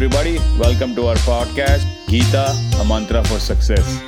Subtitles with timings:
[0.00, 0.38] everybody.
[0.56, 4.00] Welcome to our podcast, Gita, a mantra for success.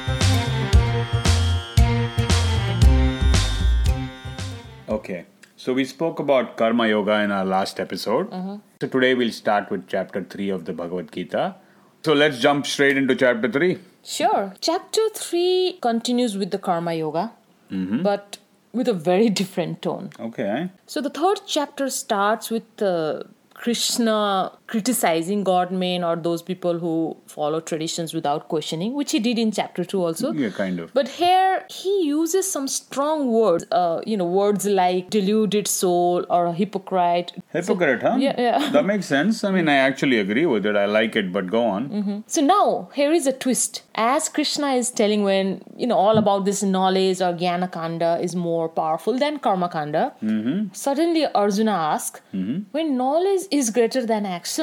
[4.89, 5.25] Okay,
[5.57, 8.31] so we spoke about Karma Yoga in our last episode.
[8.81, 11.57] So today we'll start with chapter 3 of the Bhagavad Gita.
[12.05, 13.77] So let's jump straight into chapter 3.
[14.05, 14.55] Sure.
[14.61, 17.33] Chapter 3 continues with the Karma Yoga,
[17.69, 18.39] but
[18.73, 20.11] with a very different tone.
[20.21, 20.71] Okay.
[20.87, 27.17] So the third chapter starts with uh, Krishna criticizing God men or those people who
[27.27, 30.33] follow traditions without questioning, which he did in chapter 2 also.
[30.33, 30.95] Yeah, kind of.
[30.95, 36.47] But here he uses some strong words, uh, you know, words like deluded soul or
[36.47, 37.33] a hypocrite.
[37.49, 38.17] Hypocrite, huh?
[38.21, 38.71] Yeah, yeah.
[38.71, 39.43] That makes sense.
[39.43, 40.77] I mean, I actually agree with it.
[40.77, 41.91] I like it, but go on.
[41.91, 42.19] Mm-hmm.
[42.29, 43.83] So now here is a twist.
[43.97, 48.37] As Krishna is telling when you know all about this knowledge or Jnana Kanda is
[48.37, 50.73] more powerful than Karma Kanda, mm-hmm.
[50.73, 52.61] suddenly Arjuna asks, mm-hmm.
[52.71, 54.60] when knowledge is greater than action,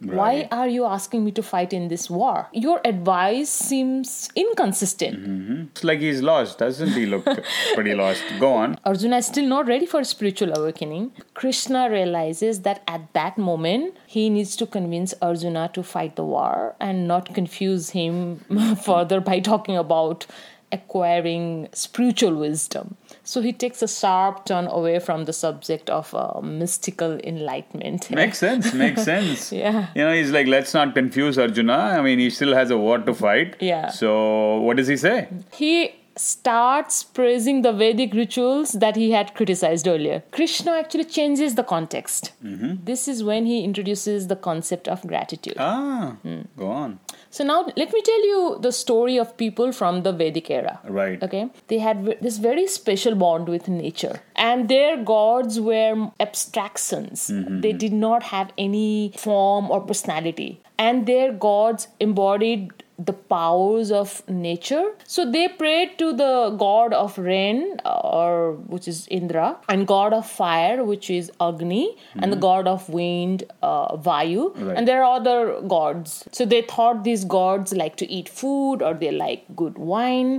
[0.00, 0.48] why Right.
[0.50, 2.48] are you asking me to fight in this war?
[2.52, 5.18] Your advice seems inconsistent.
[5.20, 5.60] Mm-hmm.
[5.70, 7.24] It's like he's lost, doesn't he look
[7.74, 8.22] pretty lost?
[8.40, 8.78] Go on.
[8.84, 11.12] Arjuna is still not ready for spiritual awakening.
[11.34, 16.74] Krishna realizes that at that moment he needs to convince Arjuna to fight the war
[16.80, 18.40] and not confuse him
[18.82, 20.26] further by talking about
[20.72, 22.96] acquiring spiritual wisdom.
[23.24, 28.10] So he takes a sharp turn away from the subject of uh, mystical enlightenment.
[28.22, 29.52] Makes sense, makes sense.
[29.62, 29.88] Yeah.
[29.94, 31.72] You know, he's like, let's not confuse Arjuna.
[31.72, 33.56] I mean, he still has a war to fight.
[33.60, 33.90] Yeah.
[33.90, 35.28] So, what does he say?
[35.52, 40.22] he starts praising the Vedic rituals that he had criticized earlier.
[40.30, 42.32] Krishna actually changes the context.
[42.40, 45.56] This is when he introduces the concept of gratitude.
[45.58, 46.40] Ah, Hmm.
[46.56, 46.98] go on.
[47.30, 50.80] So now let me tell you the story of people from the Vedic era.
[50.84, 51.22] Right.
[51.22, 51.48] Okay.
[51.68, 54.20] They had this very special bond with nature.
[54.36, 57.30] And their gods were abstractions.
[57.66, 60.60] They did not have any form or personality.
[60.78, 64.82] And their gods embodied the powers of nature.
[65.06, 66.32] So they prayed to the
[66.62, 71.96] god of rain, uh, or which is Indra, and god of fire, which is Agni,
[72.16, 74.44] and the god of wind, uh, Vayu.
[74.66, 74.76] Right.
[74.76, 76.24] And there are other gods.
[76.32, 80.32] So they thought these gods like to eat food or they like good wine.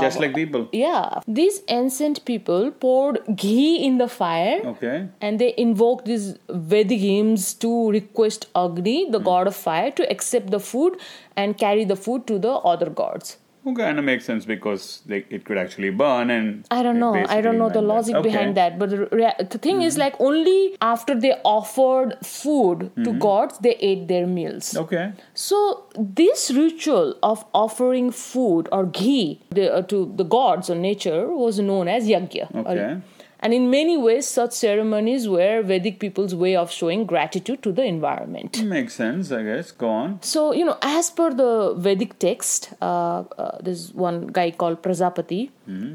[0.00, 0.66] Just Uh, like people.
[0.72, 1.20] yeah.
[1.40, 4.96] These ancient people poured ghee in the fire Okay.
[5.20, 6.28] and they invoked these
[6.72, 9.12] Vedic hymns to request Agni, Hmm.
[9.12, 10.96] the god of fire, to accept the food
[11.44, 13.36] and carry the food to the other gods.
[13.70, 16.66] Okay, and it makes sense because like, it could actually burn and.
[16.76, 17.10] I don't know.
[17.36, 18.28] I don't know the logic Okay.
[18.28, 18.38] Mm-hmm.
[18.38, 18.78] behind that.
[18.82, 23.74] But the, rea- the thing is, like, only after they offered food to gods, they
[23.90, 24.70] ate their meals.
[24.84, 25.12] Okay.
[25.34, 25.58] So
[25.98, 31.58] this ritual of offering food or ghee the, uh, to the gods or nature was
[31.58, 32.48] known as yajna.
[32.64, 33.00] Okay.
[33.40, 37.84] And in many ways, such ceremonies were Vedic people's way of showing gratitude to the
[37.84, 38.62] environment.
[38.64, 39.70] Makes sense, I guess.
[39.70, 40.18] Go on.
[40.22, 45.50] So, you know, as per the Vedic text, uh, uh, there's one guy called Prajapati.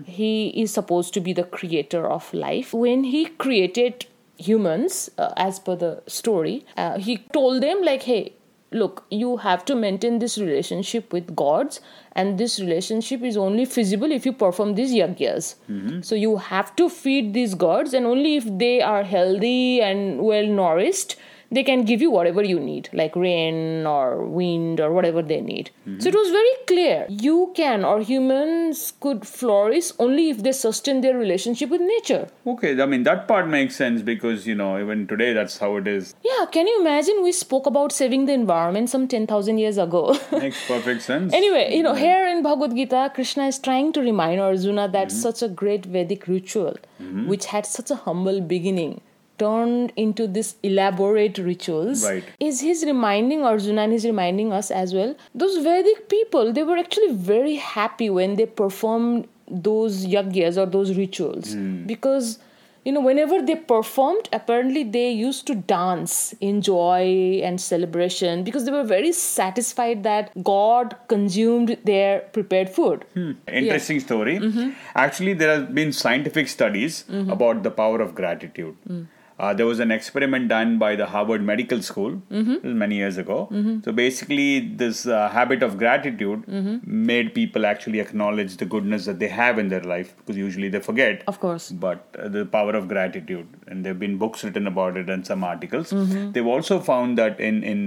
[0.06, 2.74] He is supposed to be the creator of life.
[2.74, 4.06] When he created
[4.38, 8.34] humans, uh, as per the story, uh, he told them, like, hey,
[8.74, 11.80] look, you have to maintain this relationship with gods,
[12.14, 15.56] and this relationship is only feasible if you perform these yajnas.
[15.70, 16.02] Mm-hmm.
[16.02, 20.46] So, you have to feed these gods, and only if they are healthy and well
[20.46, 21.16] nourished
[21.54, 25.70] they can give you whatever you need, like rain or wind or whatever they need.
[26.00, 27.06] So it was very clear.
[27.10, 32.28] You can or humans could flourish only if they sustain their relationship with nature.
[32.48, 35.88] Okay, I mean, that part makes sense because, you know, even today that's how it
[35.88, 36.16] is.
[36.24, 40.18] Yeah, can you imagine we spoke about saving the environment some 10,000 years ago?
[40.32, 41.34] Makes perfect sense.
[41.34, 45.18] Anyway, you know, here in Bhagavad Gita, Krishna is trying to remind Arjuna that mm-hmm.
[45.18, 47.28] such a great Vedic ritual, mm-hmm.
[47.28, 49.02] which had such a humble beginning,
[49.38, 52.24] turned into this elaborate rituals Right.
[52.40, 56.78] is he's reminding arjuna and he's reminding us as well those vedic people they were
[56.78, 61.54] actually very happy when they performed those yajnas or those rituals
[61.94, 62.40] because
[62.86, 66.16] you know whenever they performed apparently they used to dance
[66.48, 67.04] in joy
[67.50, 73.06] and celebration because they were very satisfied that god consumed their prepared food
[73.48, 74.38] Interesting story.
[74.40, 74.72] Mm-hmm.
[74.96, 77.04] Actually, there have been scientific studies
[77.38, 78.76] about the power of gratitude.
[78.90, 79.06] Mm.
[79.44, 82.74] Uh, there was an experiment done by the Harvard Medical School Mm-hmm.
[82.82, 83.38] many years ago.
[83.88, 84.48] So basically,
[84.84, 86.76] this uh, habit of gratitude Mm-hmm.
[87.12, 90.82] made people actually acknowledge the goodness that they have in their life because usually they
[90.90, 91.24] forget.
[91.34, 94.98] of course But uh, the power of gratitude, and there have been books written about
[95.04, 95.92] it and some articles.
[96.02, 96.26] Mm-hmm.
[96.38, 97.82] They've also found that in in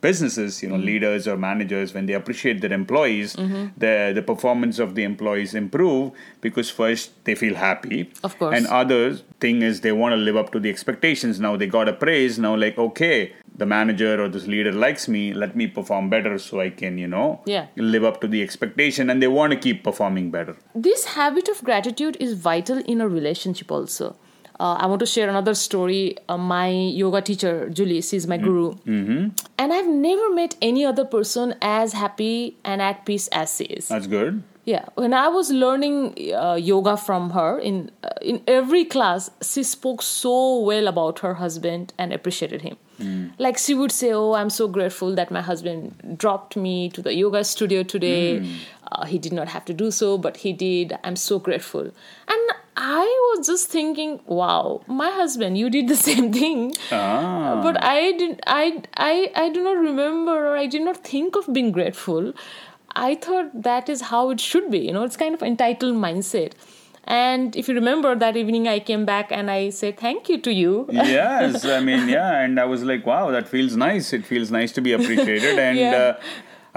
[0.00, 3.64] businesses, you know, leaders or managers, when they appreciate their employees, Mm-hmm.
[3.84, 8.56] the the performance of the employees improve because first they feel happy, Of course.
[8.56, 11.40] and other thing is they want to live up to the expectations.
[11.40, 12.38] Now they got a praise.
[12.38, 16.60] Now like okay, the manager or this leader likes me, let me perform better so
[16.60, 17.66] I can, you know, Yeah.
[17.76, 20.56] live up to the expectation and they want to keep performing better.
[20.88, 24.16] this habit of gratitude is vital in a relationship also
[24.60, 26.16] uh, i want to share another story.
[26.28, 28.74] Uh, my yoga teacher julie she's my guru.
[28.86, 33.88] And i've never met any other person as happy and at peace as she is.
[33.88, 34.42] That's good.
[34.70, 34.86] yeah.
[35.02, 35.98] When i was learning
[36.44, 37.76] uh, yoga from her in
[38.08, 40.34] uh, in every class she spoke so
[40.70, 42.76] well about her husband and appreciated him.
[43.44, 47.12] Like she would say oh i'm so grateful that my husband dropped me to the
[47.18, 48.24] yoga studio today.
[48.90, 50.94] Uh, he did not have to do so but he did.
[51.04, 51.86] I'm so grateful.
[52.34, 52.37] And
[52.80, 56.60] i was just thinking wow my husband you did the same thing
[56.92, 57.60] Ah.
[57.62, 59.14] but I did I I
[59.44, 62.32] I do not remember or I did not think of being grateful.
[63.04, 64.78] I thought that is how it should be.
[64.86, 66.52] You know, it's kind of entitled mindset.
[67.18, 70.52] And if you remember that evening, I came back and I said thank you to
[70.52, 70.72] you.
[70.92, 74.12] yes, I mean, yeah, and I was like, wow, that feels nice.
[74.12, 75.96] It feels nice to be appreciated, and Yeah.
[76.02, 76.12] uh,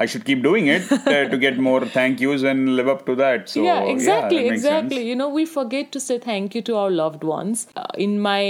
[0.01, 3.15] I should keep doing it uh, to get more thank yous and live up to
[3.21, 3.49] that.
[3.53, 4.95] So yeah, exactly, that exactly.
[4.97, 5.07] sense.
[5.09, 7.67] You know, we forget to say thank you to our loved ones.
[7.75, 8.41] Uh, in my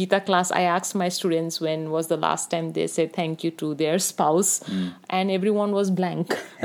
[0.00, 3.50] Gita class, I asked my students when was the last time they said thank you
[3.62, 4.88] to their spouse, Hmm.
[5.10, 6.36] and everyone was blank.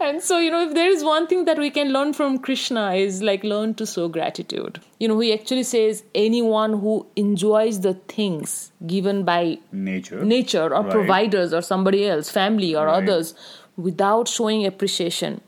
[0.00, 2.84] and so, you know, if there is one thing that we can learn from Krishna
[2.94, 4.80] is like learn to show gratitude.
[5.04, 6.92] You know, he actually says anyone who
[7.22, 8.52] enjoys the things
[8.92, 9.40] given by
[9.86, 10.20] Nature.
[10.34, 10.90] nature or Right.
[10.98, 13.02] providers or somebody else, family or Right.
[13.02, 13.34] others,
[13.88, 15.42] without showing appreciation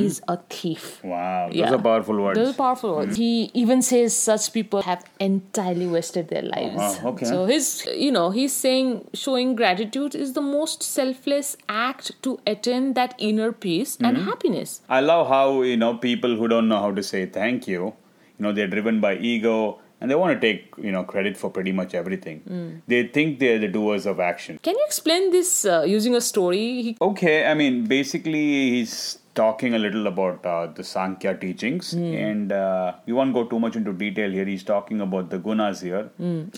[0.00, 0.84] is a thief.
[1.12, 1.74] Wow, those Yeah.
[1.76, 2.38] are powerful words.
[2.40, 3.16] Those are powerful words.
[3.22, 3.30] He
[3.62, 6.76] even says such people have entirely wasted their lives.
[6.82, 7.26] wow, okay.
[7.32, 7.66] So his,
[8.04, 8.92] you know, he's saying
[9.22, 14.30] showing gratitude is the most selfless act to attain that inner peace and Mm-hmm.
[14.30, 14.76] happiness.
[15.00, 17.92] I love how you know people who don't know how to say thank you,
[18.42, 21.48] you know, they're driven by ego and they want to take you know credit for
[21.48, 22.42] pretty much everything.
[22.50, 22.82] Mm.
[22.88, 24.58] They think they're the doers of action.
[24.62, 26.64] Can you explain this uh, using a story?
[26.86, 32.50] He, Okay, I mean, basically, he's talking a little about uh, the Sankhya teachings, and
[32.52, 34.44] uh, we won't go too much into detail here.
[34.44, 36.10] He's talking about the gunas here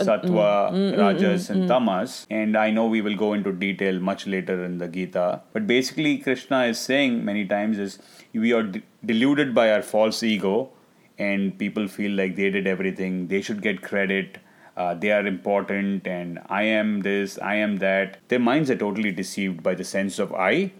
[0.08, 2.26] Sattva, Rajas, and Tamas.
[2.30, 5.42] And I know we will go into detail much later in the Gita.
[5.52, 7.98] But basically, Krishna is saying many times is
[8.32, 10.70] we are de- deluded by our false ego,
[11.18, 14.38] and people feel like they did everything, they should get credit
[14.76, 18.18] uh, they are important and I am this, I am that.
[18.28, 20.72] Their minds are totally deceived by the sense of I,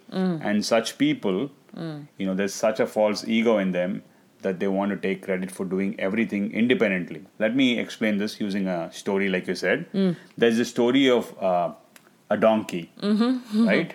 [0.42, 1.50] and such people,
[2.18, 4.02] you know, there's such a false ego in them
[4.42, 7.22] that they want to take credit for doing everything independently.
[7.38, 9.86] Let me explain this using a story, like you said.
[10.36, 11.72] There's a story of uh,
[12.30, 12.90] a donkey,
[13.66, 13.94] right?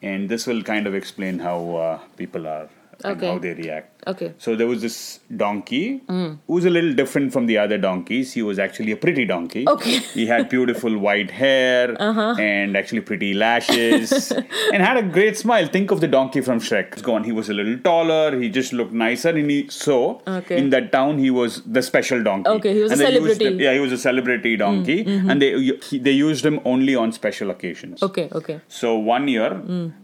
[0.00, 2.68] And this will kind of explain how uh, people are
[3.04, 3.91] and how they react.
[4.06, 4.34] Okay.
[4.38, 8.32] So there was this donkey who was a little different from the other donkeys.
[8.32, 9.64] He was actually a pretty donkey.
[9.68, 9.98] Okay.
[10.22, 14.30] He had beautiful white hair and actually pretty lashes
[14.72, 15.66] and had a great smile.
[15.66, 16.92] Think of the donkey from Shrek.
[16.92, 17.24] It's gone.
[17.24, 18.38] He was a little taller.
[18.38, 19.30] He just looked nicer.
[19.30, 20.58] And he, so Okay.
[20.58, 22.50] in that town, he was the special donkey.
[22.50, 23.44] Okay, he was and a used celebrity.
[23.56, 24.98] Mm, yeah, he was a celebrity donkey.
[25.06, 25.50] And they
[25.88, 28.02] he, they used him only on special occasions.
[28.02, 28.60] Okay, okay.
[28.68, 29.50] So one year,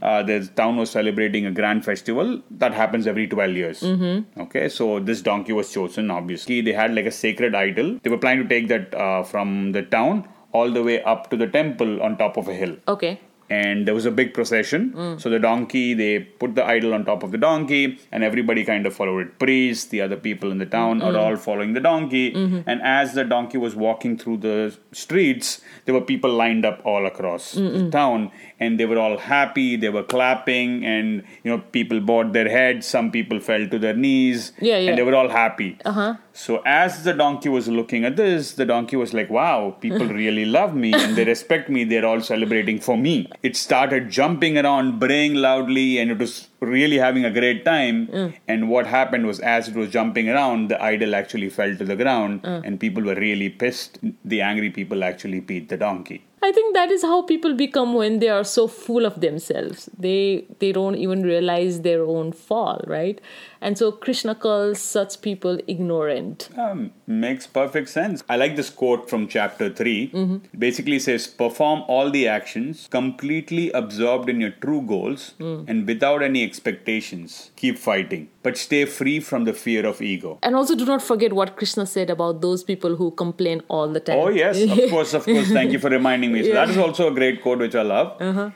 [0.02, 3.82] uh, the town was celebrating a grand festival that happens every 12 years.
[4.38, 6.60] Okay, so this donkey was chosen, obviously.
[6.60, 7.98] They had like a sacred idol.
[8.02, 11.36] They were planning to take that uh, from the town all the way up to
[11.36, 13.20] the temple on top of a hill Okay.
[13.50, 14.90] And there was a big procession.
[14.90, 15.18] Hmm.
[15.18, 18.86] So the donkey, they put the idol on top of the donkey, and everybody kind
[18.86, 19.38] of followed it.
[19.38, 21.18] Priests, the other people in the town are hmm.
[21.18, 22.32] all following the donkey.
[22.32, 22.68] Mm-hmm.
[22.68, 27.06] And as the donkey was walking through the streets, there were people lined up all
[27.06, 29.76] across the town, and they were all happy.
[29.76, 32.86] They were clapping, and you know, people bowed their heads.
[32.86, 34.90] Some people fell to their knees, Yeah, yeah.
[34.90, 35.78] and they were all happy.
[35.84, 36.14] Uh huh.
[36.38, 40.44] So as the donkey was looking at this, the donkey was like, "Wow, people really
[40.44, 41.82] love me and they respect me.
[41.82, 46.98] They're all celebrating for me." It started jumping around, braying loudly, and it was really
[47.06, 48.06] having a great time.
[48.06, 48.34] Mm.
[48.46, 51.96] And what happened was, as it was jumping around, the idol actually fell to the
[51.96, 52.62] ground, mm.
[52.64, 53.98] and people were really pissed.
[54.24, 56.22] The angry people actually beat the donkey.
[56.40, 59.88] I think that is how people become when they are so full of themselves.
[59.98, 63.20] They they don't even realize their own fall, right?
[63.60, 66.48] And so Krishna calls such people ignorant.
[66.56, 68.22] Um, makes perfect sense.
[68.28, 70.10] I like this quote from chapter 3.
[70.10, 70.34] Mm-hmm.
[70.52, 75.64] It basically says, Perform all the actions completely absorbed in your true goals Mm.
[75.68, 77.50] and without any expectations.
[77.56, 80.38] Keep fighting, but stay free from the fear of ego.
[80.42, 84.00] And also do not forget what Krishna said about those people who complain all the
[84.00, 84.18] time.
[84.18, 85.48] Oh, yes, of course, of course.
[85.50, 86.44] Thank you for reminding me.
[86.44, 88.20] So, that is also a great quote which I love.
[88.20, 88.50] Uh-huh.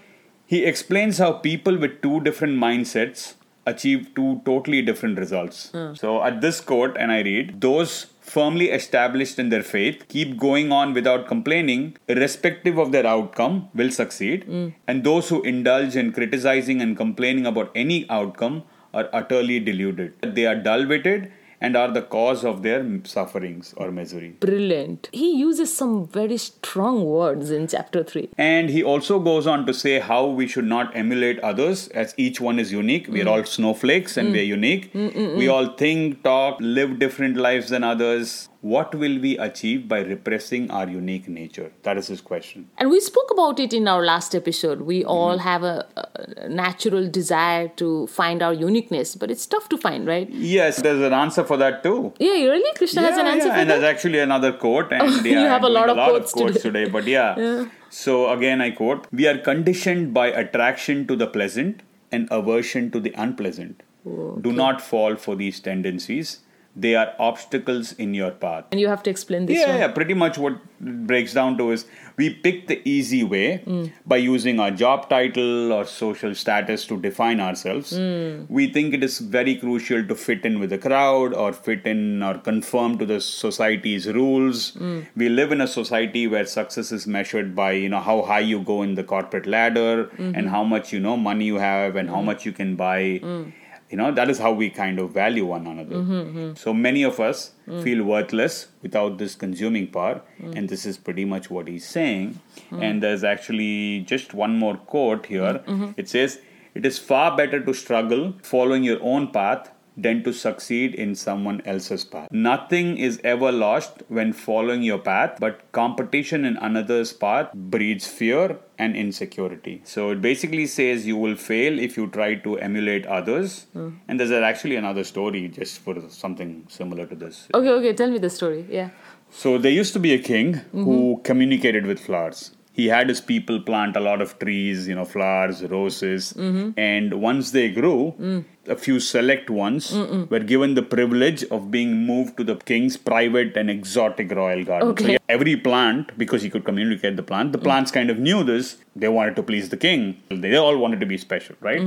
[0.47, 3.35] He explains how people with two different mindsets
[3.67, 5.71] achieve two totally different results.
[5.71, 5.95] Hmm.
[5.95, 10.73] So at this quote, and I read, those firmly established in their faith keep going
[10.73, 14.45] on without complaining, irrespective of their outcome, will succeed.
[14.45, 14.69] Hmm.
[14.87, 18.65] And those who indulge in criticizing and complaining about any outcome
[18.95, 20.15] are utterly deluded.
[20.23, 24.31] They are dull witted and are the cause of their sufferings or misery.
[24.41, 25.09] Brilliant.
[25.13, 28.31] He uses some very strong words in chapter 3.
[28.37, 32.41] And he also goes on to say how we should not emulate others as each
[32.41, 33.07] one is unique.
[33.09, 33.33] We are mm.
[33.33, 34.57] all snowflakes and we're mm.
[34.59, 34.93] unique.
[34.93, 38.49] Mm, we all think, talk, live different lives than others.
[38.63, 41.73] What will we achieve by repressing our unique nature?
[41.83, 42.71] That is his question.
[42.79, 44.83] And we spoke about it in our last episode.
[44.83, 45.49] We all mm-hmm.
[45.49, 50.31] have a, a natural desire to find our uniqueness, but it's tough to find, right?
[50.31, 52.15] Yes, there's an answer for that too.
[52.21, 52.73] Yeah, really?
[52.79, 53.81] Krishna has an answer yeah, for and that?
[53.81, 54.93] there's actually another quote.
[55.03, 56.85] And Oh, you yeah, have a lot of quotes quotes today.
[56.85, 57.67] today, but yeah.
[57.91, 63.01] So again, I quote: "We are conditioned by attraction to the pleasant and aversion to
[63.01, 63.83] the unpleasant.
[64.05, 66.41] Do not fall for these tendencies;
[66.75, 69.79] they are obstacles in your path." And you have to explain this yeah, one.
[69.81, 71.85] yeah, pretty much what it breaks down to is
[72.17, 73.85] we pick the easy way Hmm.
[74.13, 77.93] by using our job title or social status to define ourselves.
[77.97, 78.45] Hmm.
[78.49, 82.23] We think it is very crucial to fit in with the crowd or fit in
[82.23, 84.71] or conform to the society's rules.
[84.75, 85.01] Hmm.
[85.17, 88.61] We live in a society where success is measured by you know how high you
[88.75, 90.35] go in the corporate ladder Mm-hmm.
[90.39, 93.01] and how much you know money you have and how much you can buy
[93.33, 93.53] Mm.
[93.93, 97.21] You know that is how we kind of value one another Mm-hmm, so many of
[97.31, 97.83] us Mm.
[97.87, 100.15] feel worthless without this consuming power
[100.61, 102.25] and this is pretty much what he's saying
[102.71, 102.81] Mm.
[102.87, 105.91] and there's actually just one more quote here Mm-hmm.
[106.05, 106.41] it says
[106.81, 111.61] it is far better to struggle following your own path than to succeed in someone
[111.65, 112.29] else's path.
[112.31, 118.59] Nothing is ever lost when following your path, but competition in another's path breeds fear
[118.79, 119.83] and insecurity.
[119.85, 123.67] So it basically says you will fail if you try to emulate others.
[123.73, 123.91] Hmm.
[124.09, 127.49] And there's actually another story just for something similar to this.
[127.55, 128.67] Okay, okay, tell me the story.
[128.69, 128.91] Yeah.
[129.31, 131.23] So there used to be a king who mm-hmm.
[131.23, 132.53] communicated with flowers.
[132.75, 136.33] He had his people plant a lot of trees, you know, flowers, roses,
[136.77, 139.93] and once they grew, a few select ones
[140.31, 144.97] were given the privilege of being moved to the king's private and exotic royal garden.
[144.97, 145.19] So Okay.
[145.29, 148.79] every plant, because he could communicate the plant, the plants kind of knew this.
[148.97, 150.17] They wanted to please the king.
[150.31, 151.83] They all wanted to be special, right?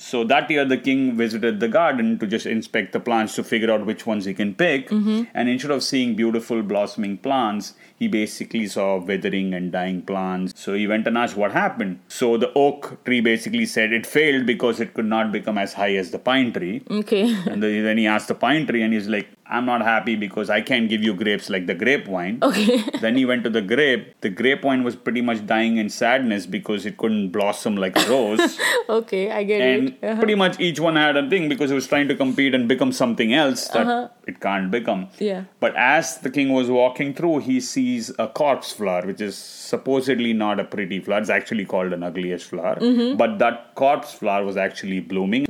[0.00, 3.70] So that year, the king visited the garden to just inspect the plants to figure
[3.70, 4.88] out which ones he can pick.
[4.90, 5.24] Mm-hmm.
[5.34, 10.52] And instead of seeing beautiful blossoming plants, he basically saw withering and dying plants.
[10.56, 11.98] So he went and asked what happened.
[12.06, 15.96] So the oak tree basically said it failed because it could not become as high
[15.96, 16.82] as the pine tree.
[16.88, 17.34] Okay.
[17.46, 20.60] And then he asked the pine tree, and he's like, I'm not happy because I
[20.60, 22.38] can't give you grapes like the grape wine.
[22.42, 22.82] Okay.
[23.00, 24.20] then he went to the grape.
[24.20, 28.10] The grape wine was pretty much dying in sadness because it couldn't blossom like a
[28.10, 28.58] rose.
[28.88, 30.04] okay, I get and it.
[30.04, 30.18] Uh-huh.
[30.18, 32.92] pretty much each one had a thing because it was trying to compete and become
[32.92, 35.08] something else that it can't become.
[35.18, 35.44] Yeah.
[35.60, 40.32] But as the king was walking through, he sees a corpse flower, which is supposedly
[40.32, 41.20] not a pretty flower.
[41.20, 42.76] It's actually called an ugliest flower.
[42.76, 43.16] Mm-hmm.
[43.16, 45.46] But that corpse flower was actually blooming.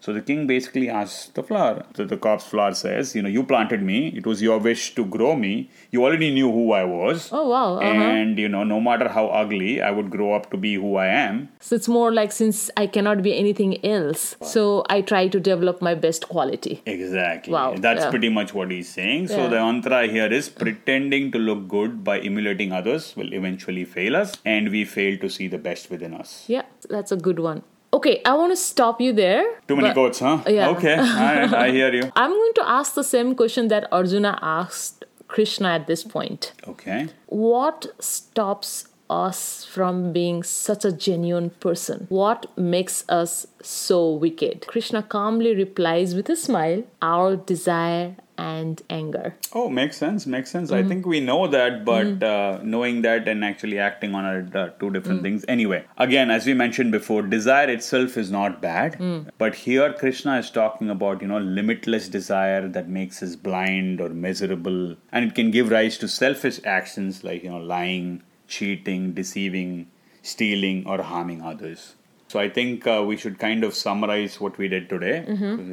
[0.00, 1.84] So the king basically asks the flower.
[1.96, 4.08] So the corpse flower says, You know, you planted me.
[4.08, 5.70] It was your wish to grow me.
[5.90, 7.30] You already knew who I was.
[7.32, 7.78] Oh, wow.
[7.78, 7.86] Uh-huh.
[7.86, 11.06] And, you know, no matter how ugly, I would grow up to be who I
[11.06, 11.48] am.
[11.60, 15.82] So it's more like since I cannot be anything else, so I try to develop
[15.82, 16.82] my best quality.
[16.86, 17.52] Exactly.
[17.52, 18.10] Wow, That's yeah.
[18.18, 19.28] Pretty much what he's saying.
[19.28, 19.48] So Yeah.
[19.54, 24.32] the mantra here is pretending to look good by emulating others will eventually fail us,
[24.44, 26.32] and we fail to see the best within us.
[26.54, 26.62] Yeah,
[26.96, 27.62] that's a good one.
[27.98, 29.44] Okay, I want to stop you there.
[29.68, 30.38] Too many quotes, huh?
[30.46, 30.68] Yeah.
[30.70, 32.02] Okay, I, I hear you.
[32.24, 35.04] I'm going to ask the same question that Arjuna asked
[35.36, 36.52] Krishna at this point.
[36.74, 37.08] Okay.
[37.26, 42.06] What stops us from being such a genuine person?
[42.08, 44.66] What makes us so wicked?
[44.66, 49.34] Krishna calmly replies with a smile Our desire and anger.
[49.52, 50.24] Oh, makes sense.
[50.24, 50.70] Makes sense.
[50.70, 50.84] Mm-hmm.
[50.84, 54.68] I think we know that, but uh, knowing that and actually acting on it are
[54.78, 54.92] two Mm.
[54.92, 55.44] different things.
[55.48, 59.26] Anyway, again, as we mentioned before, desire itself is not bad, Mm.
[59.38, 64.08] but here Krishna is talking about you know limitless desire that makes us blind or
[64.10, 69.86] miserable, and it can give rise to selfish actions like you know lying, cheating, deceiving,
[70.22, 71.94] stealing, or harming others.
[72.28, 75.24] So I think uh, we should kind of summarize what we did today,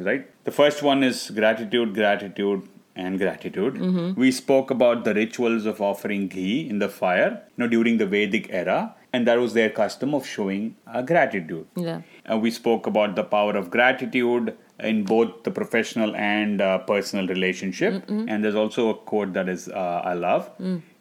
[0.04, 0.44] right?
[0.44, 3.78] The first one is gratitude, gratitude, and gratitude.
[4.16, 8.06] We spoke about the rituals of offering ghee in the fire, you know, during the
[8.06, 11.66] Vedic era, and that was their custom of showing uh, gratitude.
[11.76, 12.00] Yeah.
[12.30, 17.26] Uh, we spoke about the power of gratitude in both the professional and uh, personal
[17.26, 18.08] relationship.
[18.08, 20.50] And there's also a quote that is uh, I love.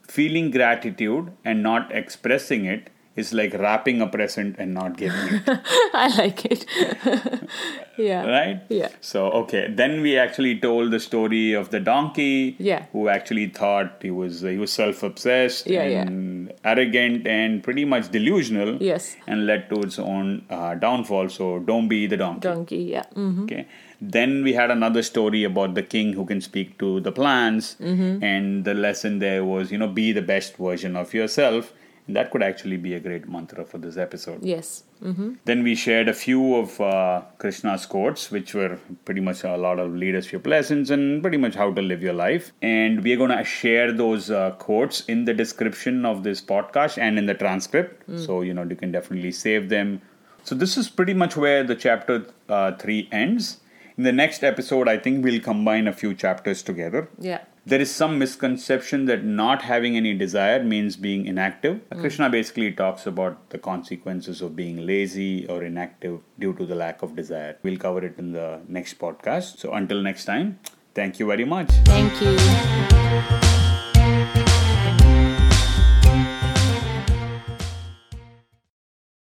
[0.08, 5.44] Feeling gratitude and not expressing it is like wrapping a present and not giving it.
[5.94, 6.66] I like it.
[7.98, 8.26] yeah.
[8.26, 8.62] right?
[8.70, 8.90] Yeah.
[9.02, 12.56] So okay, then we actually told the story of the donkey.
[12.60, 12.86] Yeah.
[12.92, 16.02] Who actually thought he was he was self obsessed Yeah, yeah.
[16.02, 18.78] and arrogant and pretty much delusional.
[18.82, 19.16] Yes.
[19.28, 21.30] And led to its own uh, downfall.
[21.30, 22.40] So don't be the donkey.
[22.42, 22.84] Donkey.
[22.96, 23.04] Yeah.
[23.14, 23.68] hmm Okay.
[24.02, 28.24] Then we had another story about the king who can speak to the plants, Mm-hmm.
[28.24, 31.72] and the lesson there was, you know, be the best version of yourself.
[32.08, 34.44] That could actually be a great mantra for this episode.
[34.44, 34.84] Yes.
[35.02, 39.58] hmm Then we shared a few of uh, Krishna's quotes, which were pretty much a
[39.58, 42.52] lot of leadership lessons and pretty much how to live your life.
[42.62, 47.00] And we are going to share those uh, quotes in the description of this podcast
[47.00, 48.04] and in the transcript.
[48.20, 50.02] So, you know, you can definitely save them.
[50.44, 53.62] So, this is pretty much where the chapter uh, 3 ends.
[53.98, 57.08] In the next episode, I think we'll combine a few chapters together.
[57.18, 57.42] Yeah.
[57.68, 61.82] There is some misconception that not having any desire means being inactive.
[61.92, 62.00] Hmm.
[62.00, 67.02] Krishna basically talks about the consequences of being lazy or inactive due to the lack
[67.02, 67.58] of desire.
[67.64, 69.58] We'll cover it in the next podcast.
[69.58, 70.60] So until next time,
[70.94, 71.70] thank you very much.
[71.86, 73.75] Thank you.